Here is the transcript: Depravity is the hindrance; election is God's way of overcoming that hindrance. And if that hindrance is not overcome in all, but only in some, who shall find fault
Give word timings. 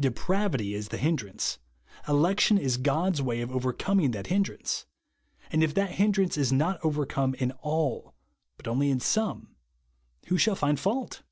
Depravity 0.00 0.72
is 0.72 0.88
the 0.88 0.96
hindrance; 0.96 1.58
election 2.08 2.56
is 2.56 2.78
God's 2.78 3.20
way 3.20 3.42
of 3.42 3.50
overcoming 3.52 4.12
that 4.12 4.28
hindrance. 4.28 4.86
And 5.52 5.62
if 5.62 5.74
that 5.74 5.96
hindrance 5.96 6.38
is 6.38 6.50
not 6.50 6.82
overcome 6.82 7.34
in 7.34 7.50
all, 7.60 8.14
but 8.56 8.66
only 8.68 8.88
in 8.90 9.00
some, 9.00 9.54
who 10.28 10.38
shall 10.38 10.56
find 10.56 10.80
fault 10.80 11.22